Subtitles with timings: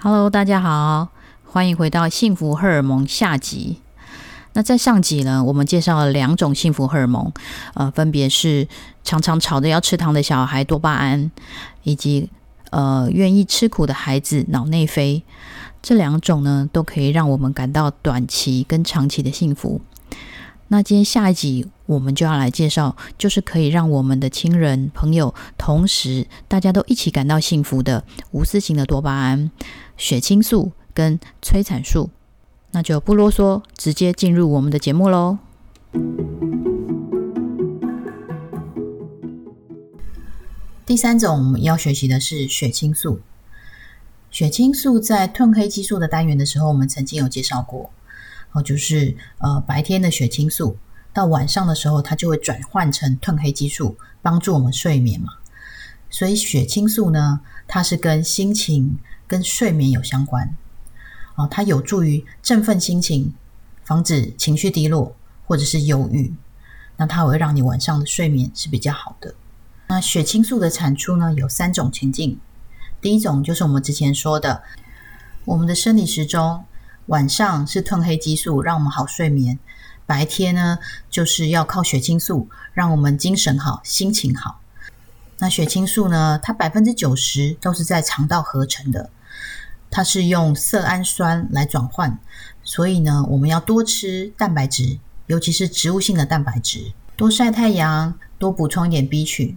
[0.00, 1.08] Hello，大家好，
[1.44, 3.82] 欢迎回到幸福荷尔蒙下集。
[4.54, 7.30] 那在上集呢，我们介绍了两种幸福荷尔蒙，
[7.74, 8.66] 呃，分别是
[9.04, 11.30] 常常吵着要吃糖的小孩多巴胺，
[11.82, 12.30] 以及
[12.70, 15.22] 呃愿意吃苦的孩子脑内啡。
[15.82, 19.80] 这两种呢，都可以让我们感到短期跟长期的幸福。
[20.70, 29.50] 那今天下一集我们就要来介绍，就是可以让我们的亲人朋友同时大家都一起感到幸福的无私型的多巴胺、
[29.96, 32.10] 血清素跟催产素。
[32.72, 35.38] 那就不啰嗦，直接进入我们的节目喽。
[40.84, 43.20] 第三种我们要学习的是血清素。
[44.30, 47.90] 血清素在褪黑激素的单元的时候，我们曾经有介绍过。
[48.52, 50.76] 哦，就是呃，白天的血清素
[51.12, 55.34] 到晚上的时候，它就会转换成褪黑激素，帮助我们睡眠嘛。
[56.10, 60.56] 所以血清素呢，它是跟心情、跟睡眠有相关。
[61.34, 63.34] 哦，它有助于振奋心情，
[63.84, 65.14] 防止情绪低落
[65.46, 66.34] 或者是忧郁。
[66.96, 69.34] 那它会让你晚上的睡眠是比较好的。
[69.88, 72.40] 那血清素的产出呢，有三种情境。
[73.00, 74.62] 第一种就是我们之前说的，
[75.44, 76.64] 我们的生理时钟。
[77.08, 79.58] 晚上是褪黑激素让我们好睡眠，
[80.04, 80.78] 白天呢
[81.08, 84.60] 就是要靠血清素让我们精神好、心情好。
[85.38, 89.08] 那血清素呢，它百分之九十都是在肠道合成的，
[89.90, 92.18] 它是用色氨酸来转换，
[92.62, 94.98] 所以呢，我们要多吃蛋白质，
[95.28, 99.56] 尤其是植物性的蛋白质，多晒太阳，多补充一点 B 群，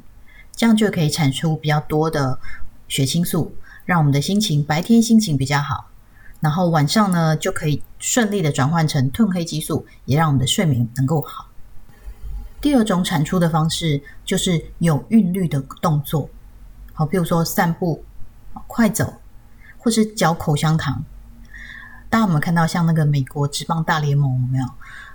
[0.55, 2.39] 这样就可以产出比较多的
[2.87, 5.90] 血清素，让我们的心情白天心情比较好。
[6.41, 11.47] 然后晚上呢，就可以顺利的转换成褪黑激素，也让我们的睡眠能够好。
[12.59, 16.29] 第二种产出的方式就是有韵律的动作，
[16.93, 18.03] 好，比如说散步、
[18.67, 19.21] 快走，
[19.77, 21.03] 或是嚼口香糖。
[22.09, 24.65] 大家有没有看到像那个美国职棒大联盟有没有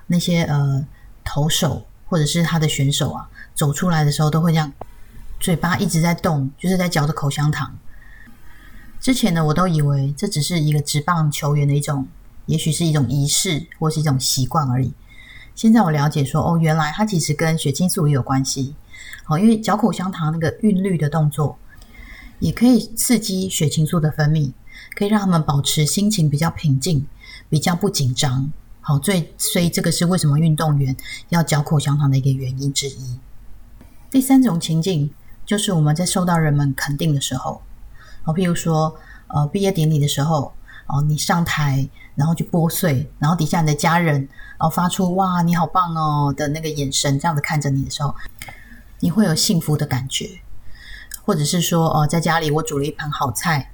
[0.06, 0.86] 那些呃
[1.24, 4.72] 投手或者是他的选手啊，走出来的时候都会这样，
[5.40, 7.76] 嘴巴一直在动，就是在嚼着口香糖。
[9.00, 12.08] 之前呢，我都以为这只是一个职棒球员的一种，
[12.46, 14.92] 也许是一种仪式或是一种习惯而已。
[15.54, 18.74] 现在我了解说，哦，原来它其实跟血清素也有关系。
[19.26, 21.58] 哦，因为嚼口香糖那个韵律的动作，
[22.40, 24.52] 也可以刺激血清素的分泌，
[24.94, 27.06] 可以让他们保持心情比较平静，
[27.48, 28.50] 比较不紧张。
[28.80, 30.96] 好，最所以这个是为什么运动员
[31.28, 33.18] 要嚼口香糖的一个原因之一。
[34.10, 35.10] 第三种情境
[35.44, 37.62] 就是我们在受到人们肯定的时候。
[38.26, 38.94] 哦，譬如说，
[39.28, 40.52] 呃，毕业典礼的时候，
[40.88, 48.14] 哦，你上台，然后去拨穗，然后底下你的家人，然后发出“哇，你好棒哦”的那个眼神，这样子看着你的时候，
[49.00, 50.28] 你会有幸福的感觉。
[51.24, 53.70] 或者是说，哦，在家里我煮了一盘好菜，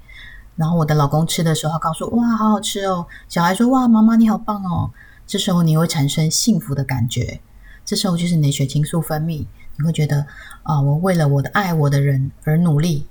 [0.56, 4.90] 然后我的老公吃的时候，告诉“哇，好好吃哦”，小孩说“哇，妈妈你好棒哦”，
[5.26, 7.40] 这时候你会产生幸福的感觉。
[7.84, 9.46] 这时候就是你的血清素分泌，
[9.76, 10.26] 你会觉得
[10.62, 13.06] 啊，我为了我的爱我的人而努力。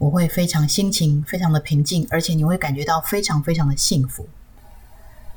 [0.00, 4.26] 我会非常心情非常的平静，而且你会感觉到非常非常的幸福。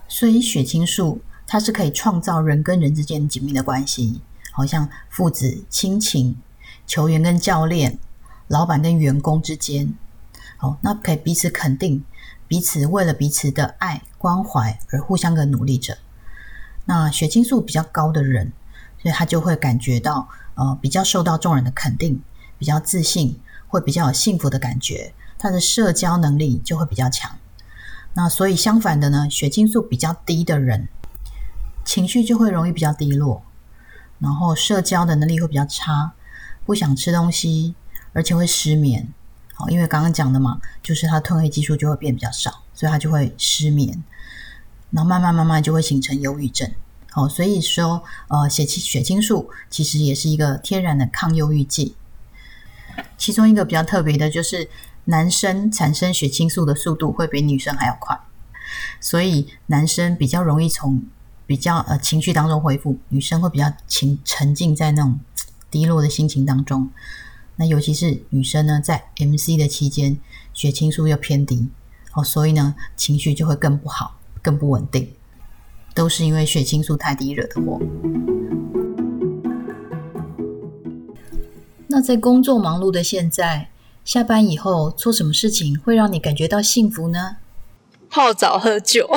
[0.08, 4.22] 所以血清素它是可以创造人跟人之间紧密的关系，
[4.54, 6.38] 好像父子亲情、
[6.88, 8.00] 球员跟教练、
[8.48, 9.94] 老板跟员工之间，
[10.56, 12.02] 好，那可以彼此肯定，
[12.48, 15.98] 彼此为了彼此的爱关怀而互相的努力着。
[16.86, 18.54] 那血清素比较高的人，
[19.02, 22.22] 所以他就会感觉到呃比较受到众人的肯定，
[22.58, 23.38] 比较自信。
[23.74, 27.40] 会比较有幸福的感觉，他的社交能力就会比较强。
[28.14, 30.88] 那所以相反的呢，血清素比较低的人，
[31.84, 33.42] 情绪就会容易比较低落，
[34.20, 36.14] 然后社交的能力会比较差，
[36.68, 37.74] 不想吃东西，
[38.14, 39.12] 而且会失眠。
[39.56, 44.04] 好，因为刚刚讲的嘛，就是他褪黑激素就会变比较少，所以他就会失眠，
[44.92, 46.72] 然后慢慢慢慢就会形成忧郁症。
[47.10, 51.96] 好，所以说呃，血清血清素其实也是一个天然的抗忧郁剂。
[53.18, 54.70] 其中一个比较特别的就是，
[55.06, 58.20] 男生产生血清素的速度会比女生还要快，
[59.00, 61.04] 所以男生比较容易从
[61.46, 65.20] 比较呃情绪当中恢复，女生会比较情沉浸在那种
[65.70, 66.90] 低落的心情当中。
[67.56, 70.18] 那尤其是女生呢，在 MC 的期间，
[70.54, 71.70] 血清素又偏低，
[72.14, 75.14] 哦，所以呢情绪就会更不好，更不稳定，
[75.94, 77.80] 都是因为血清素太低惹的祸。
[81.94, 83.70] 那在工作忙碌的现在，
[84.04, 87.38] 下班以后做什么事情会让你感觉到幸福呢？
[88.10, 89.08] 泡澡喝酒。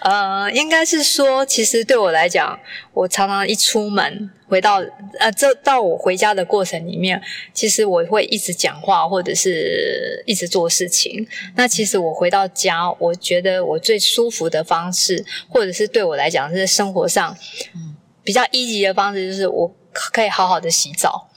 [0.00, 2.58] 呃，应该是说，其实对我来讲，
[2.94, 4.82] 我常常一出门回到
[5.18, 7.20] 呃，这到我回家的过程里面，
[7.52, 11.28] 其实我会一直讲话，或者是一直做事情。
[11.56, 17.36] 那其实我回到家，我觉得我最舒服的方式，或者是对我来讲是生活上
[18.24, 19.70] 比较一级的方式，就是我
[20.12, 21.30] 可以好好的洗澡、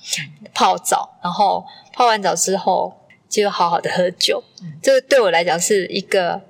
[0.53, 2.93] 泡澡，然后泡完澡之后
[3.27, 4.43] 就好好的喝酒。
[4.81, 6.41] 这个对我来讲是一个。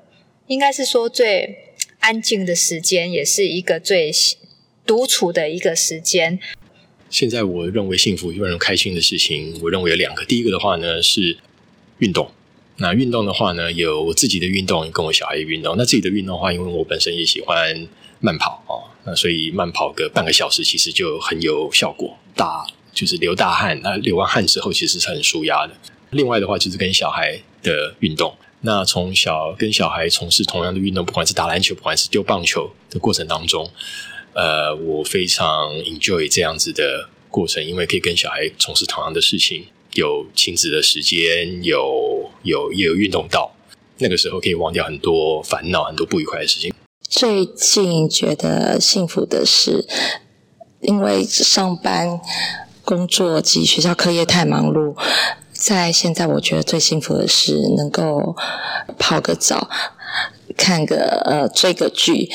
[0.50, 4.12] 应该是说最安静的时间，也是一个最
[4.84, 6.40] 独处的一个时间。
[7.08, 10.26] 现在我认为幸福、让人开心的事情，我认为有两个。
[10.26, 11.38] 第一个的话呢是
[12.00, 12.32] 运动。
[12.78, 15.76] 那运动的话呢，有我自己的运动，跟我小孩的运动。
[15.78, 17.88] 那自己的运动的话，因为我本身也喜欢
[18.20, 18.74] 慢跑啊，
[19.06, 22.18] 那所以慢跑个半个小时，其实就很有效果。
[22.36, 25.74] 大就是流大汗，那流完汗之后，其实是很舒压的。
[26.12, 28.36] 另外的话，就是跟小孩的运动。
[28.62, 33.70] 那从小跟小孩从事同样的运动，不管是打篮球，不管是丢棒球的过程当中，
[34.34, 43.56] 呃，我非常 enjoy 这样子的过程，因为可以跟小孩从事同样的事情，有亲子的时间，有有也有运动到，
[44.00, 46.74] 那个时候可以忘掉很多烦恼，很多不愉快的事情。
[47.10, 49.88] 最近觉得幸福的是，
[50.80, 52.22] 因为上班、
[52.86, 54.96] 工作及学校课业太忙碌。
[55.52, 58.36] 在现在，我觉得最幸福的是能够
[59.00, 59.68] 泡个澡，
[60.56, 62.30] 看个呃追个剧，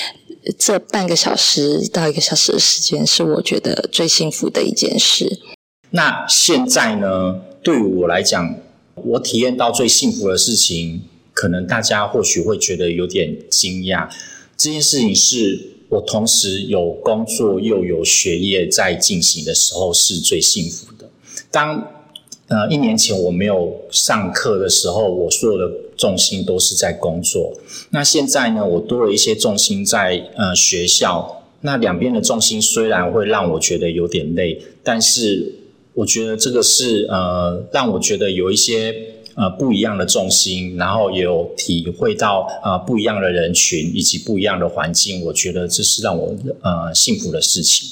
[0.58, 5.40] 这半个小时到一个小时的时间，是我觉得最幸福的一件事。
[5.90, 8.56] 那现在呢，对于我来讲，
[8.96, 14.08] 我体验到最幸福的事情，可能大家或许会觉得有点惊讶。
[14.56, 21.10] 这件事情是我同时有工作又有学业在进行的时候，是最幸福的。
[21.50, 21.90] 当
[22.46, 27.54] 呃，一年前我没有上课的时候，我所有的重心都是在工作。
[27.90, 31.40] 那现在呢，我多了一些重心在呃学校。
[31.62, 35.54] 那两边的重心虽然会让我觉得有点累，但是
[35.94, 38.94] 我觉得这个是呃让我觉得有一些
[39.36, 45.22] 呃不一样的重心，然后也有体会到呃不一样的人群以及不一样的环境。
[45.22, 47.88] 我觉得这是让我呃幸福的事情。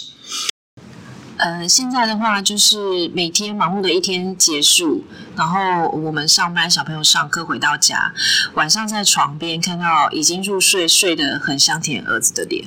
[1.39, 5.03] 呃，现在的话就是每天忙碌的一天结束，
[5.35, 8.15] 然后我们上班，小朋友上课回到家，
[8.55, 12.67] 晚上在床边看到已经入睡、睡得很香甜儿子的脸。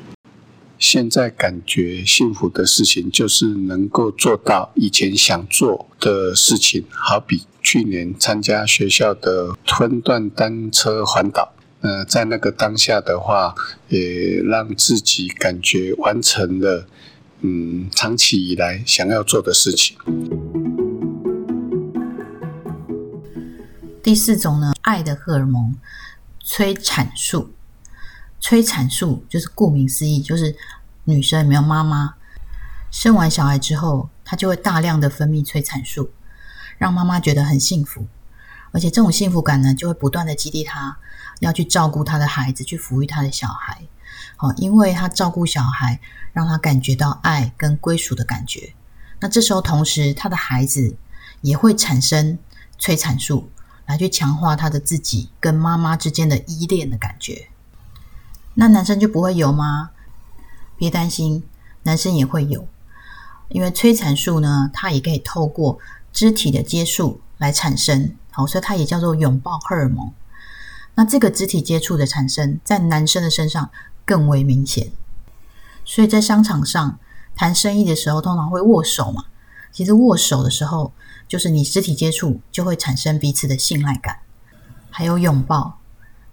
[0.78, 11.52] 现在感觉幸福的事情就是能够做到以前想做的事情，好比去年参加学校的分段单车环岛，
[11.82, 13.56] 呃，在那个当下的话，
[13.90, 16.86] 也让自己感觉完成了。
[17.42, 19.98] 嗯，长期以来想要做的事情。
[24.04, 25.76] 第四种呢，爱的荷尔蒙
[26.40, 27.50] 催产素。
[28.40, 30.56] 催产素就是顾名思义，就是
[31.06, 32.14] 女生没有妈妈
[32.92, 36.12] 生完小孩之后，她就会大量的分泌催产素，
[36.78, 38.06] 让妈妈觉得很幸福，
[38.72, 40.98] 而且这种幸福感呢，就会不断的激励他
[41.40, 43.84] 要去照顾他的孩子，去抚育他的小孩。
[44.38, 46.00] 好，因为他照顾小孩。
[46.36, 48.74] 让他感觉到爱跟归属的感觉。
[49.22, 50.98] 那这时候，同时他的孩子
[51.40, 52.38] 也会产生
[52.78, 53.50] 催产素，
[53.86, 57.48] 来去强化他的自己跟妈妈之间的依恋的感觉。
[58.56, 59.92] 那男生就不会有吗？
[60.76, 61.42] 别担心，
[61.84, 62.68] 男生也会有。
[63.48, 65.80] 因为催产素呢，它也可以透过
[66.16, 68.16] 肢体的接触来产生。
[68.32, 70.12] 好，所以它也叫做拥抱荷尔蒙。
[70.96, 73.70] 那这个肢体接触的产生，在男生的身上
[74.06, 74.92] 更为明显。
[75.84, 76.98] 所以在商场上
[77.36, 79.26] 谈生意的时候，通常会握手嘛。
[79.74, 80.94] 其实握手的时候，
[81.28, 84.20] 就是你肢体接触就会产生彼此的信赖感，
[84.90, 85.80] 还有拥抱，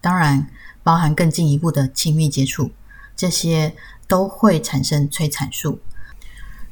[0.00, 0.48] 当然
[0.84, 2.70] 包含更进一步的亲密接触，
[3.16, 3.74] 这些
[4.06, 5.80] 都会产生催产素，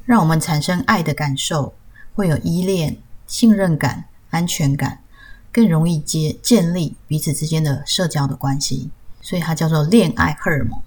[0.05, 1.73] 让我们产生爱的感受，
[2.15, 4.99] 会有依恋、信任感、安全感，
[5.51, 8.89] 更容易接建立彼此之间的社交的关系，
[9.21, 10.79] 所以它叫做恋爱荷尔蒙。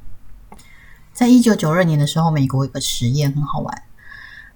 [1.12, 3.82] 在一九九二年的时候，美国有个实验很好玩，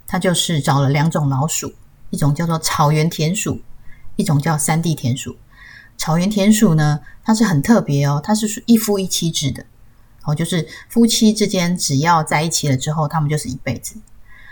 [0.07, 1.73] 它就是找了两种老鼠，
[2.11, 3.61] 一种叫做草原田鼠，
[4.17, 5.37] 一种叫山地田鼠。
[5.97, 9.65] 草原田鼠呢，它是很特别哦，它是一夫一妻制的，
[10.25, 13.97] 哦，就是夫妻之间只要在一起了之后，他们就是一辈子。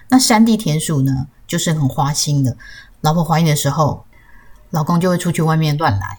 [0.08, 2.56] 那山地田鼠呢，就是很花心的，
[3.00, 4.04] 老婆怀孕的时候，
[4.70, 6.18] 老公就会出去外面乱来。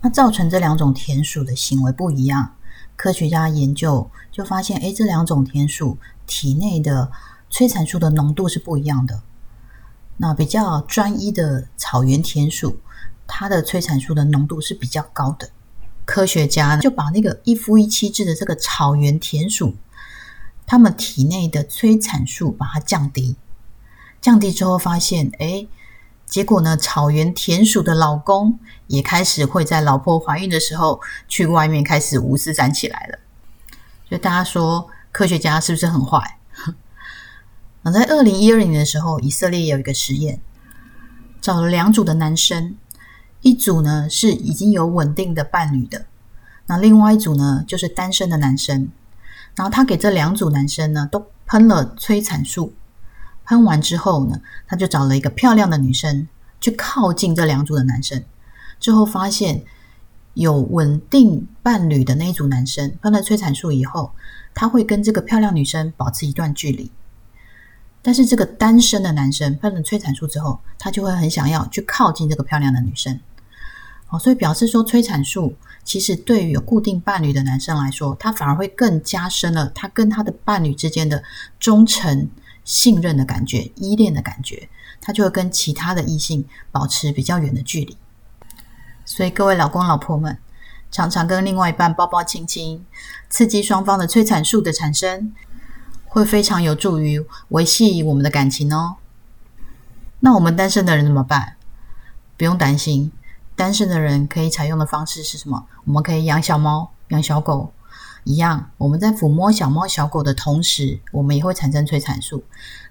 [0.00, 2.54] 那造成这两种田鼠的行为不一样。
[2.96, 7.10] 科学家研究就发现，哎，这两种田鼠体内的
[7.50, 9.22] 催产素的浓度是不一样的。
[10.18, 12.78] 那比较专一的草原田鼠，
[13.26, 15.50] 它的催产素的浓度是比较高的。
[16.04, 19.74] 科学家就把那个一夫一妻制的这个草原田鼠，
[20.66, 23.36] 它们体内的催产素把它降低，
[24.22, 25.66] 降低之后发现，哎，
[26.24, 33.18] 结果呢，草原田鼠的老公也开始会在老婆怀孕的时候去外面开始无私展起来了。
[34.08, 36.38] 所以大家说，科学家是不是很坏？
[37.82, 40.40] 那在二零一二年的时候，以色列有一个实验，
[41.40, 42.76] 找了两组的男生。
[43.40, 46.06] 一组呢是已经有稳定的伴侣的，
[46.66, 48.88] 那另外一组呢就是单身的男生。
[49.56, 52.72] 然后他给这两组男生呢都喷了催产素，
[53.44, 56.28] 喷完之后呢，他就找了一个漂亮的女生
[56.60, 58.22] 去靠近这两组的男生。
[58.80, 59.62] 之后发现
[60.34, 64.12] 有稳定伴侣的那一组男生喷了催产素以后，
[64.54, 66.90] 他会跟这个漂亮女生保持一段距离。
[68.04, 73.20] 但是这个单身的男生喷了催产素之后，他就会很想要去靠近这个漂亮的女生。
[74.08, 81.22] 哦，所以表示说，催产素其实对于有固定伴侣的男生来说，他反而会更加深了他跟他的伴侣之间的
[81.60, 82.28] 忠诚、
[82.64, 84.68] 信任的感觉、依恋的感觉，
[85.00, 87.96] 他就会跟其他的异性保持比较远的距离。
[89.04, 90.38] 所以各位老公老婆们，
[90.90, 92.84] 常常跟另外一半抱抱亲亲，
[93.28, 95.32] 刺激双方的催产素的产生，
[96.06, 98.96] 会非常有助于维系我们的感情哦。
[100.20, 101.56] 那我们单身的人怎么办？
[102.36, 103.10] 不用担心。
[103.54, 105.66] 单身的人可以采用的方式是什么？
[105.84, 107.72] 我们可以养小猫、养小狗，
[108.24, 108.70] 一样。
[108.78, 112.44] 我们在抚摸小猫、小狗的同时，我们也会产生催产素。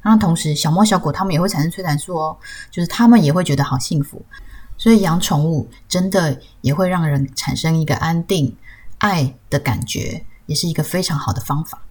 [0.04, 2.38] 那同时，小猫、小狗它们也会产生催产素哦，
[2.70, 4.26] 就是它们也会觉得好幸福。
[4.78, 8.58] 所以养宠物真的也会让人产生一个安定、
[8.98, 11.84] 爱的感觉，也是一个非常好的方法。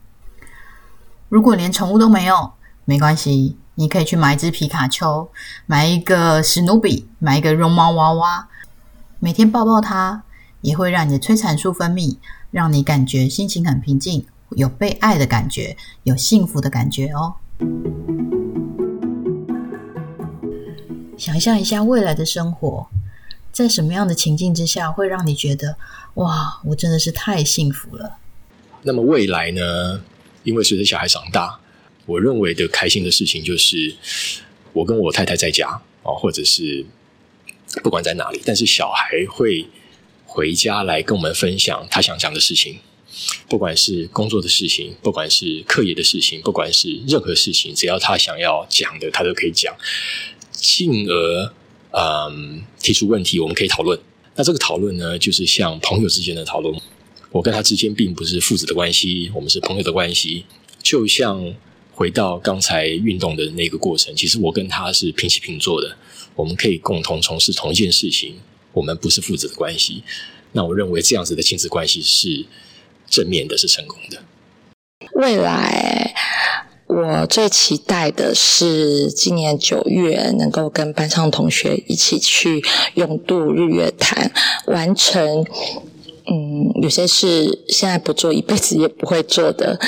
[1.28, 2.52] 如果连宠物都没有，
[2.84, 5.30] 没关系，你可以去买一只皮卡丘，
[5.66, 8.48] 买一个史努比，买一个绒毛娃娃。
[9.20, 10.24] 每天抱抱它，
[10.60, 12.16] 也会让你的催产素分泌，
[12.50, 17.34] 让你感觉心情很平静，有被爱的感觉，有幸福的感觉哦。
[21.16, 22.88] 想象一下未来的生活，
[23.52, 25.76] 在什么样的情境之下，会让你觉得
[26.14, 28.18] 哇，我真的是太幸福了？
[28.82, 30.02] 那么未来呢？
[30.44, 31.60] 因为随着小孩长大，
[32.06, 33.94] 我认为的开心的事情就是
[34.72, 36.86] 我跟我太太在家哦，或者是。
[37.84, 39.64] 不管在哪里，但是小孩会
[40.32, 42.78] 回家来跟我们分享他想讲的事情，
[43.48, 49.74] 不管是工作的事情，不管是课业的事情，不管是任何事情，只要他想要讲的，他都可以讲，
[50.52, 51.52] 进而
[51.90, 53.98] 嗯提出问题，我们可以讨论。
[54.36, 56.80] 那这个讨论呢，就是像朋友之间的讨论。
[57.32, 60.44] 我跟他之间并不是父子的关系，我们是朋友的关系。
[60.80, 61.52] 就像
[61.92, 65.96] 回到刚才运动的那个过程，其实我跟他是平起平坐的。
[66.36, 68.36] 我们可以共同从事同一件事情，
[68.72, 70.02] 我们不是父子的关系。
[70.52, 72.46] 那我认为这样子的亲子关系是
[73.08, 74.18] 正面的，是成功的。
[75.14, 76.14] 未来
[76.86, 82.62] 我最期待的是今年九月能够跟班上同学一起去
[82.94, 84.32] 永渡日月潭，
[84.66, 85.44] 完成
[86.26, 89.78] 嗯有些事现在不做，一辈子也不会做的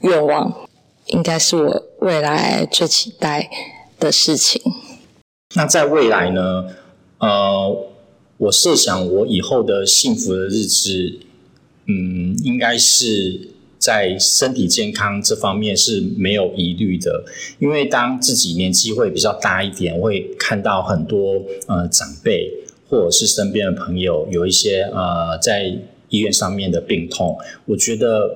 [0.00, 0.68] 愿望，
[1.06, 3.48] 应该是我未来最期待
[4.00, 4.60] 的事情。
[5.54, 6.64] 那在未来呢？
[7.18, 7.88] 呃，
[8.38, 11.12] 我设想我以后的幸福的日子，
[11.86, 17.24] 嗯，应该是在身体健康这方面是没有疑虑的。
[17.58, 22.50] 因为当自己年纪会比较大一点，会看到很多呃长辈
[22.88, 25.76] 或者是身边的朋友有一些呃在
[26.08, 28.30] 医院上面的病痛，我觉得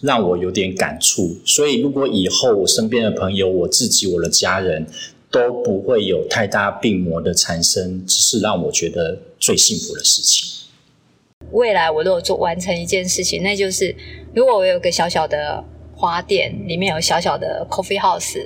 [0.00, 1.36] 让我有点感触。
[1.44, 4.86] 所以如果以后我身边的朋友、我自己、我的家人，
[5.30, 10.48] 都不会有太大病魔的产生，只是让我觉得最幸福的事情。
[11.50, 13.94] 未来我如果做完成一件事情，那就是
[14.32, 15.62] 如果我有个小小的
[15.94, 18.38] 花店，里面有小小的 coffee house，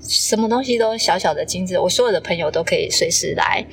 [0.00, 3.64] 什么东西都小小的精致，我所有的朋友都可以随时来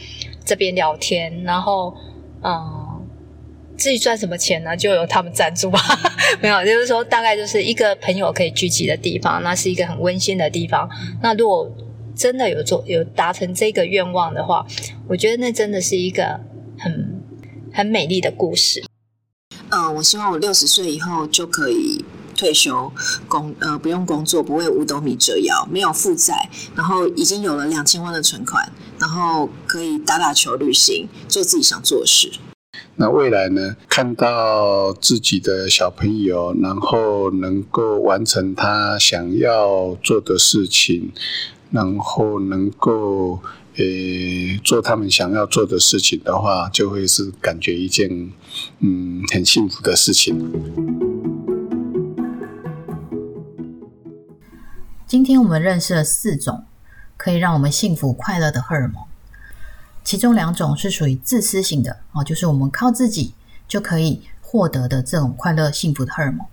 [0.44, 1.96] 这边聊天，然后
[2.44, 3.08] 嗯，
[3.78, 5.80] 至于赚什么钱呢，就由他们赞助吧。
[6.42, 10.88] 没有，就是说大概就是一个朋友可以聚集的地方，那是一个很温馨的地方。
[11.24, 11.72] 那如果
[12.16, 14.66] 真的有做有达成这个愿望的话，
[15.08, 16.40] 我觉得那真的是一个
[16.80, 17.22] 很
[17.74, 18.84] 很美丽的故事。
[19.70, 22.04] 嗯，我希望我六十岁以后就可以
[22.36, 22.92] 退休，
[23.28, 32.32] 工呃不用工作，不为五斗米折腰，没有负债，然后已经有了两千万的存款，然后可以打打球、旅行，做自己想做的事。
[32.96, 33.76] 那未来呢？
[33.88, 41.12] 看到自己的小朋友，然后能够完成他想要做的事情。
[41.72, 43.40] 然后能够
[43.80, 48.10] 呃做他们想要做的事情的话，就会是感觉一件
[48.80, 50.38] 嗯很幸福的事情。
[55.08, 56.66] 今天我们认识了四种
[57.16, 59.06] 可以让我们幸福快乐的荷尔蒙，
[60.04, 63.34] 其中两种是属于自私型的哦，就是我们靠自己
[63.66, 66.46] 就可以获得的这种快乐幸福的荷尔蒙。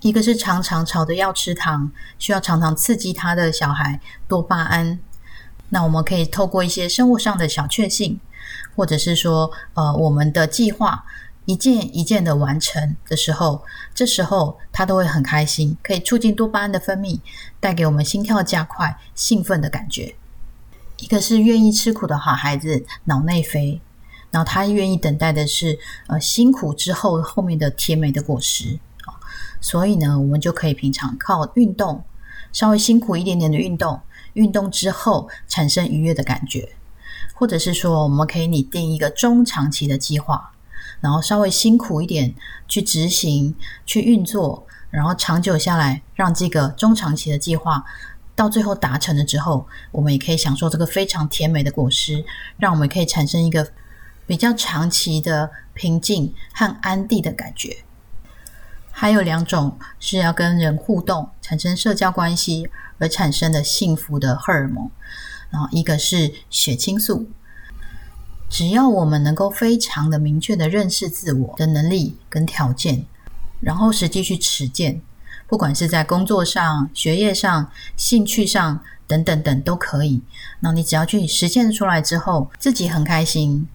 [0.00, 4.98] 一个是常常吵着要吃糖，需要常常刺激他的小孩多巴胺。
[5.70, 8.20] 那我们可以透过一些生活上的小确幸，
[8.76, 11.04] 或者是说，呃，我们的计划
[11.46, 17.20] 一件一件的完成的时候，这时候他都会很开心，可以促进多巴胺的分泌，
[17.58, 20.14] 带给我们心跳加快、兴奋的感觉。
[20.98, 23.80] 一个是愿意吃苦的好孩子，脑内啡，
[24.30, 28.78] 然后他愿意等待的是，呃，辛苦之后后面的甜美的果实。
[29.62, 32.02] 所以呢，我们就可以平常靠运动，
[32.50, 34.00] 稍微辛苦一点点的运动，
[34.34, 36.68] 运动之后产生愉悦的感觉，
[37.34, 40.52] 或者是说，我们可以拟定一个中长期的计划，
[41.00, 42.34] 然后稍微辛苦一点
[42.68, 43.54] 去执行、
[43.86, 47.84] 去运作，然后长久下来，让这个中长期的计划
[48.36, 52.24] 到最后达成了之后，我们也可以享受这个非常甜美的果实，
[52.56, 53.70] 让我们可以产生一个
[54.26, 57.78] 比较长期的平静和安定的感觉。
[58.92, 62.68] 还有两种是要跟人互动、产生社交关系
[63.00, 64.88] 而产生的幸福的荷尔蒙，
[65.50, 67.26] 然后一个是血清素。
[68.48, 73.04] 只要我们能够非常的明确的认识自我的能力跟条件，
[73.60, 75.02] 然后实际去实践，
[75.48, 80.22] 不管是在工作上、学业上、兴趣上等等等都可以。
[80.60, 83.66] 那你只要去实践出来之后，自己很开心，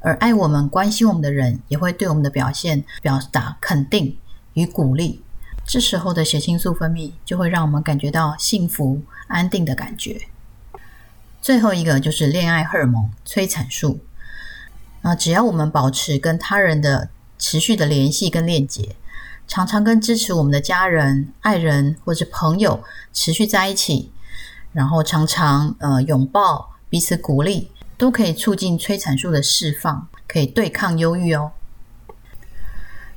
[0.00, 4.16] 而爱我们、关心我们的人也会对我们的表现表达肯定。
[4.54, 5.22] 与鼓励，
[5.68, 10.18] 这时候的血清素分泌就会让我们感觉到幸福、安定的感觉。
[11.42, 14.00] 最后一个就是恋爱荷尔蒙催产素。
[15.02, 18.96] 那只要我们保持跟他人的持续的联系跟链接，
[19.46, 22.82] 常常跟支持我们的家人、爱人或者朋友
[23.12, 24.10] 持续在一起，
[24.72, 31.52] 然后常常呃拥抱彼此鼓励，都可以促进催产素的释放，可以对抗忧郁哦。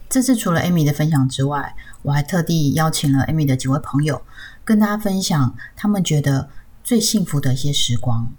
[0.10, 4.21] 这次除了 Amy 的分享之外，我还特地邀请了 Amy 的几位朋友，
[4.63, 6.49] 跟大家分享他们觉得
[6.83, 8.31] 最幸福的一些时光。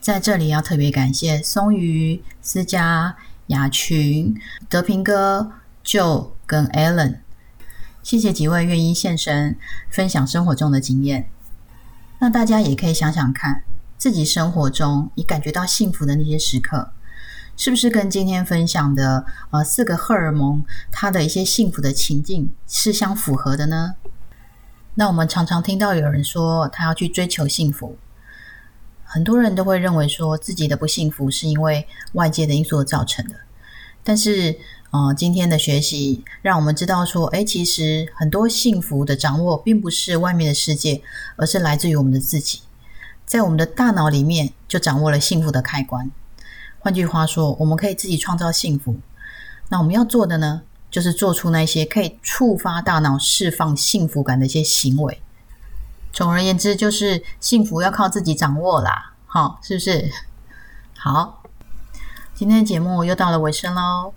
[0.00, 3.16] 在这里要特别感谢松鱼、思佳、
[3.48, 5.52] 雅群、德平哥、
[5.84, 7.18] Joe 跟 Allen，
[8.02, 9.56] 谢谢几位愿意现身
[9.90, 11.28] 分享生活中的经验。
[12.20, 13.62] 那大家也可以想想看，
[13.98, 16.92] 自己生活中你感觉到幸福的那些时刻。
[17.56, 23.94] 是不是跟今天分享的呃四个荷尔蒙它的一些幸福的情境是相符合的呢？
[24.94, 27.96] 那我们常常听到有人说他要去追求幸福，
[29.04, 33.34] 很多人都会认为说自己的不幸福是因为外界的因素造成的。
[34.04, 34.56] 但是
[34.90, 41.02] 呃今天的学习让我们知道说，哎，其实很多幸福的掌握并不是外面的世界，
[41.36, 42.60] 而是来自于我们的自己，
[43.24, 46.10] 在我们的大脑里面就掌握了幸福的开关。
[46.86, 48.94] 换句话说，我们可以自己创造幸福。
[49.70, 55.20] 那我们要做的呢，就是做出那些可以触发大脑释放幸福感的一些行为。
[56.12, 59.14] 总而言之，就是幸福要靠自己掌握啦。
[59.26, 60.08] 好，是不是？
[60.96, 61.42] 好，
[62.36, 64.14] 今天的节目又到了尾声喽。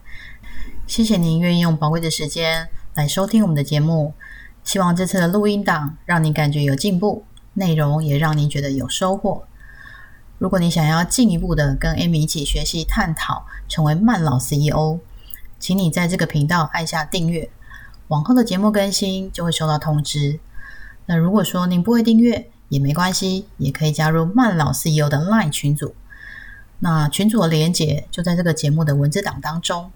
[0.86, 4.13] 谢谢您愿意用宝贵的时间来收听我们的节目。
[4.63, 9.45] 希望这次的录音档让您感觉有进步，内容也让您觉得有收获。
[10.39, 14.99] 如果你想要进一步的跟 Amy 一起学习探讨，成为慢老 CEO，
[15.60, 17.49] 请你在这个频道按下订阅，
[18.08, 20.39] 往后的节目更新就会收到通知。
[21.08, 25.93] 那如果说您不会订阅也没关系，也可以加入慢老 CEO 的 Line 群组。
[26.80, 29.91] 那群组的连接就在这个节目的文字档当中。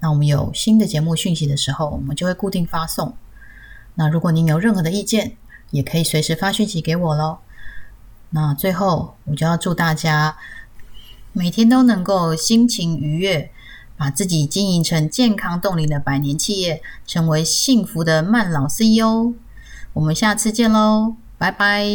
[0.00, 3.14] 那我们有新的节目讯息的时候，我们就会固定发送。
[3.94, 5.36] 那如果您有任何的意见，
[5.70, 7.38] 也可以随时发讯息给我喽。
[8.34, 10.36] 那最后，我就要祝大家
[11.32, 13.48] 每天都能够心情愉悦，
[13.96, 19.34] 把自己经营成健康动力的百年企业，成为幸福的慢老 CEO。
[19.92, 21.86] 我们下次见喽，拜拜。